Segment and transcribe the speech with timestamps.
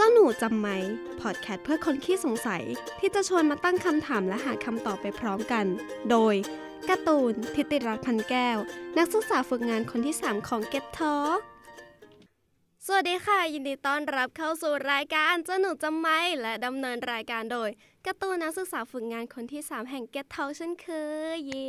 [0.00, 0.68] เจ้าหนูจำไหม
[1.20, 2.62] พอดแคสต์เพื่อคนขี้สงสัย
[3.00, 5.66] ที่จะชวนมาตั้งคำถามและหาคำตอบไปพร้อมกัน
[6.10, 6.34] โดย
[6.88, 8.58] การ์ตูนทิติรัตน์พันแก้ว
[8.98, 11.40] นักศึกษาฝึกงานคนที่ 3 ของ Get Talk
[12.86, 16.08] สวัสดีค่ะ ยินดีต้อนรับเข้าสู่รายการเจ้าหนูจำไหม
[16.40, 17.68] และดำเนินรายการโดย
[18.06, 20.88] กร์ตูนนักศึกษาฝึกงานคนที่ 3 แห่ง Get t a l เช่นเค
[21.34, 21.68] ยเย่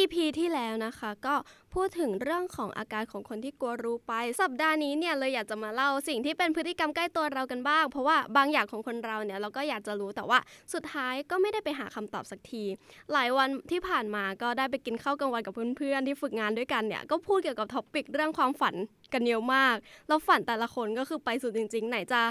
[0.00, 1.34] EP ที่แล้วนะคะก็
[1.74, 10.38] พูดถึงเรื่องของอาการของคนที่กลัวรู้ไป สัปดาห์นี้เนี่ยเลยอยากจะมาเล่าสิ่งที่เป็นพฤติกรรมใกล้ตัวเรากันบ้าง เพราะว่าบางอย่างของคนเราเนี่ยเราก็อยากจะรู้แต่ว่า
[10.74, 12.64] สุดท้ายก็ไม่ได้ไปหาคำตอบสักที
[13.12, 18.74] หลายวันที่ผ่านมาก็ได้ไปกินข้าวกลางวันกับเพื่อนๆที่ฝึกงานด้วยกันเนี่ยก็พูดเกี่ยวกับท็อปิกเรื่องความฝัน
[19.12, 19.76] กันเยอะมาก
[20.08, 22.22] แล้วฝันแต่ละคนก็คือไปสุดจริง ๆ ไหนจะ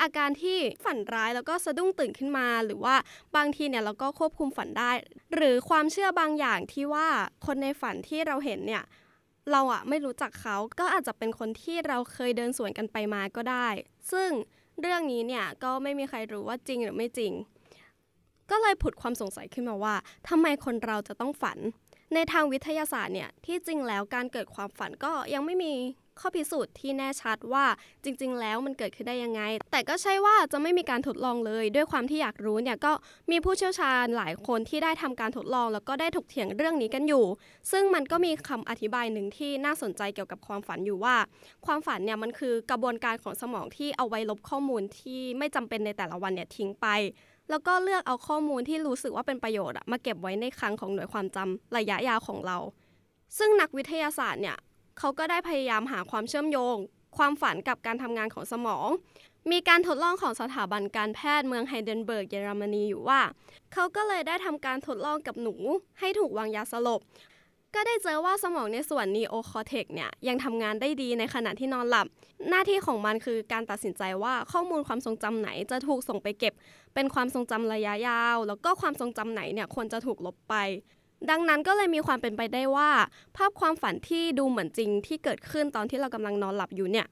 [0.00, 2.96] อาการที่ฝันร้ายแล้วก็สะดุ้งตื่นขึ้นมา หรือว่า
[3.36, 4.92] บางทีเนี่ยเราก็ควบคุมฝันได้
[5.34, 7.08] หรือความเชื่อบางอย่างที่ว่า
[7.46, 8.84] คนในฝันที่เราเห็นเนี่ย
[9.50, 13.68] เราอะไม่รู้จักเขาก็อาจจะเป็นคนที่เราเคยเดินสวนกันไปมาก็ได้
[14.12, 14.30] ซึ่ง
[14.80, 17.32] เรื่องนี้เนี่ยก็ไม่มีใครรู้ว่าจริงหรือไม่จริง
[18.50, 19.94] ก็เลยผุดความสงสัยขึ้นมาว่า
[20.28, 21.58] ทำไมคนเราจะต้องฝัน
[22.14, 25.74] ในทางวิทยาศาสตร์เนี่ยที่จริงแล้วการเกิดความฝันก็ยังไม่มี
[26.22, 27.64] ข้อพิสูจน์ที่แน่ชัดว่า
[28.04, 29.42] จริง ๆ แล้วมันเกิดขึ้นได้ยังไง
[29.72, 32.92] แต่ก็ใช่ว่าจะไม่มีการทดลองเลย ด้วยความที่อยากรู้เนี่ยก็
[33.30, 37.24] มีผู้เชี่ยวชาญหลายคนที่ได้ทำการทดลอง แล้วก็ได้ถกเถียงเรื่องนี้กันอยู่
[37.70, 41.16] ซึ่งมันก็มีคำอธิบายหนึ่งที่น่าสนใจเกี่ยวกับความฝันอยู่ว่า
[41.66, 46.86] ความฝันเนี่ยมันคือกระบวนการของสมองที่เอาไว้ลบข้อมูลที่ไม่จำเป็นในแต่ละวันเนี่ยทิ้งไป
[47.50, 52.58] แล้วก็เลือกเอาข้อมูลที่รู้สึกว่าเป็นประโยชน์อะมาเก็บไว้ในคลังของหน่วยความจำระยะยาวของเรา
[53.38, 54.56] ซึ่งนักวิทยาศาสตร์เนี่ย
[55.04, 56.76] เขาก็ได้พยายามหาความเชื่อมโยง
[57.16, 58.88] ความฝันกับการทำงานของสมอง
[59.50, 63.20] มีการทดลองของสถาบันการแพทย์เมืองไฮเดนเบิร์กเยอรมนีอยู่ว่า
[63.72, 65.54] เขาก็เลยได้ทำการทดลองกับหนู
[66.00, 67.00] ให้ถูกวางยาสลบ
[67.74, 72.06] ก็ได้เจอว่าสมองในส่วน neocortex เนี่ยยังทำงานได้ดีในขณะที่นอนหลับ
[72.50, 76.54] หน้าที่ของมันคือการตัดสินใจว่าข้อมูลความทรงจำไหนจะถูกส่งไปเก็บ
[76.94, 80.54] เป็นความทรงจำระยะยาว แล้วก็ความทรงจำไหนเนี่ยควรจะถูกลบไป
[81.30, 82.90] ดังนั้นก็เลยมีความเป็นไปได้ว่า
[83.36, 87.06] ภาพความฝันที่ดูเหมือนจริงที่เกิดขึ้นตอนที่เรากำลังนอนหลับอยู่เนี่ย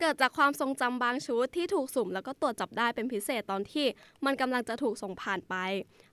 [0.00, 3.86] เกิดจากความทรงจำบางชุดที่ถูกสุ่ม แล้วก็ตรวจจับได้เป็นพิเศษตอนที่
[4.24, 5.54] มันกำลังจะถูกส่งผ่านไป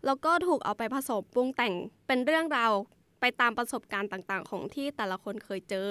[0.05, 1.73] แล้วก็ถูกเอาไปผสมปรุงแต่ง
[2.07, 2.71] เป็นเรื่องราว
[3.19, 5.89] ไปตามประสบการณ์ต่างๆ ของที่แต่ละคนเคยเจอ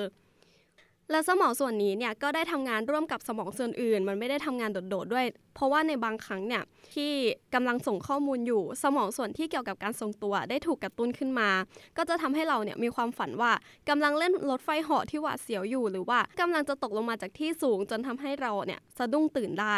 [1.10, 6.62] และสมองส่วนนี้เนี่ยก็ได้ทำงานร่วมกับสมองส่วนอื่น มันไม่ได้ทำงานโดดๆด้วย เพราะว่าในบางครั้งเนี่ย
[6.94, 7.12] ที่
[7.54, 11.48] กำลังส่งข้อมูลอยู่ สมองส่วนที่เกี่ยวกับการทรงตัว ได้ถูกกระตุ้นขึ้นมา
[11.96, 13.52] ก็จะทำให้เราเนี่ยมีความฝันว่า
[13.88, 19.76] กำลังเล่นรถไฟเหาะที่หวาดเสียวอยู่ หรือว่ากำลังจะตกลงมาจากที่สูง จนทำให้เราเนี่ยสะดุ้งตื่นได้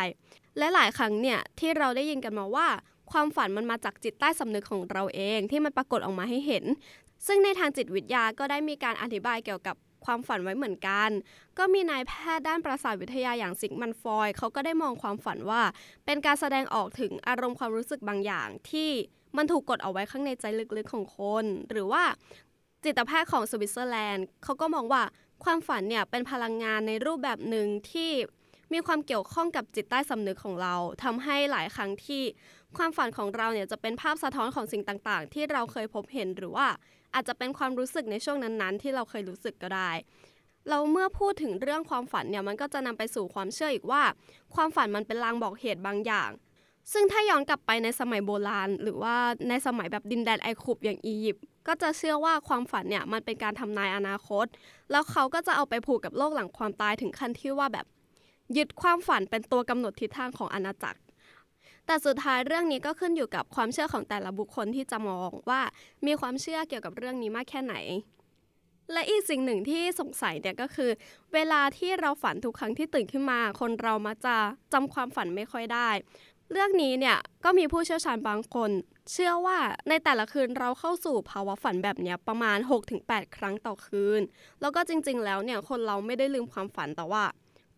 [0.59, 2.66] และหลายครั้งเนี่ยที่เราได้ยินกันมาว่า
[3.10, 6.65] ความฝันมันมาจากจิตใต้สำนึกของเราเอง ที่มันปรากฏออกมาให้เห็น
[7.27, 11.10] ซึ่งในทางจิตวิทยาก็ได้มีการอธิบายเกี่ยวกับ ความฝันไว้เหมือนกัน
[11.59, 15.62] ก็มีนายแพทย์ด้านประสาทวิทยาอย่างซิกมันฟอยเขาก็ได้มองความฝันว่า
[16.06, 18.91] เป็นการแสดงออกถึงอารมณ์ความรู้สึกบางอย่างที่
[19.36, 20.44] มันถูกกดเอาไว้ข้างในใจ
[20.76, 22.03] ลึกๆของคน หรือว่า
[22.84, 25.03] จิตแพทย์ของสวิตเซอร์แลนด์เขาก็มองว่า
[25.44, 28.12] ความฝันเนี่ยเป็นพลังงานในรูปแบบหนึ่งที่
[28.72, 32.22] มีความเกี่ยวข้องกับจิตใต้สำนึกของเราทำให้หลายครั้งที่
[32.76, 36.66] ความฝันของเราเนี่ยจะเป็นภาพสะท้อนของสิ่งต่างๆ ที่เราเคยพบเห็นหรือว่า
[37.14, 39.90] อาจจะเป็นความรู้สึกในช่วงนั้นๆ ที่เราเคยรู้สึกก็ได้
[40.68, 44.02] เราเมื่อพูดถึงเรื่องความฝันเนี่ยมันก็จะนำไปสู่ความเชื่ออีกว่า
[44.54, 46.30] ความฝันมันเป็นลางบอกเหตุบางอย่าง
[46.92, 49.16] ซึ่งถ้าย้อนกลับไปในสมัยโบราณ หรือว่า
[49.48, 54.46] ในสมัยแบบดินแดนไอคุปอย่างอียิปต์ก็จะเชื่อว่าความฝันเนี่ยมันเป็นการทำนายอนาคต
[54.90, 57.86] แล้วเขาก็จะเอาไปผูกกับโลกหลังความตายถึงขั้นที่ว่าแบบ
[58.56, 60.98] ยึดความฝันเป็นตัวกำหนดทิศทางของอาณาจักร
[61.91, 65.60] แต่สุดท้ายเรื่องนี้ก็ขึ้นอยู่กับความเชื่อของแต่ละบุคคลที่จะมองว่า
[66.06, 67.75] มีความเชื่อเกี่ยวกับเรื่องนี้มากแค่ไหน
[68.93, 70.91] และอีกสิ่งหนึ่งที่สงสัยเนี่ยก็คือ
[71.34, 74.37] เวลาที่เราฝันทุกครั้งที่ตื่นขึ้นมา คนเรามักจะ
[74.72, 75.88] จำความฝันไม่ค่อยได้
[76.53, 78.71] เรื่องนี้เนี่ยก็มีผู้เชี่ยวชาญบางคน
[79.12, 82.59] เชื่อว่าในแต่ละคืนเราเข้าสู่ภาวะฝันแบบนี้ประมาณ
[82.97, 84.21] 6-8 ครั้งต่อคืน
[84.60, 87.25] แล้วก็จริง ๆ แล้วเนี่ยคนเราไม่ได้ลืมความฝันแต่ว่า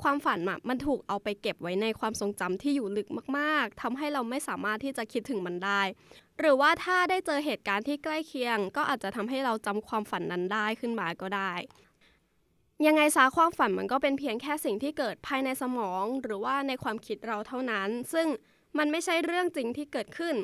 [0.03, 0.39] ความฝัน
[0.69, 3.09] มันถูกเอาไปเก็บไว้ในความทรงจำที่อยู่ลึก
[3.39, 5.83] มาก ๆทำให้เราไม่สามารถที่จะคิดถึงมันได้
[6.39, 11.53] หรือว่าถ้าได้เจอเหตุการณ์ที่ใกล้เคียง ก็อาจจะทำให้เราจำความฝันนั้นได้ขึ้นมาก็ได้
[12.87, 18.29] ยังไงซาความฝันมันก็เป็นเพียงแค่สิ่งที่เกิดภายในสมอง หรือว่าในความคิดเราเท่านั้น ซึ่ง
[18.79, 20.37] มันไม่ใช่เรื่องจริงที่เกิดขึ้น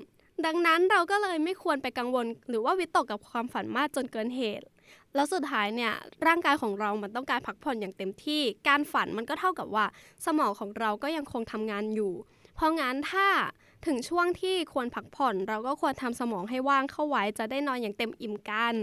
[0.47, 4.67] ดังนั้นเราก็เลยไม่ควรไปกังวล หรือว่าวิตกกับความฝันมากจนเกินเหตุ
[5.15, 5.93] แล้วสุดท้ายเนี่ย
[6.27, 9.87] ร่างกายของเรามันต้องการพักผ่อนอย่างเต็มที่ การฝันมันก็เท่ากับว่า
[10.27, 12.13] สมองของเราก็ยังคงทำงานอยู่
[12.57, 13.27] เพราะงั้นถ้า
[13.87, 18.75] ถึงช่วงที่ควรพักผ่อน เราก็ควรทำสมองให้ว่างเข้าไว้จะได้นอนอย่างเต็มอิ่มกัน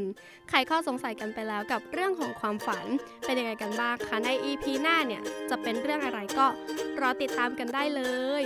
[0.50, 2.86] ไขข้อสงสัยกันไปแล้วกับเรื่องของความฝัน
[3.26, 6.48] เป็นยังไงกันบ้างคะใน EP หน้าเนี่ยจะเป็นเรื่องอะไรก็
[7.02, 8.02] รอติดตามกันได้เล
[8.42, 8.44] ย